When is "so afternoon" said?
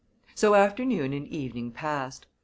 0.33-1.13